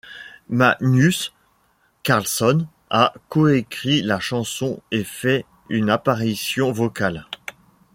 [0.49, 1.31] Magnus
[2.01, 7.27] Carlsson a coécrit la chanson et fait une apparition vocale.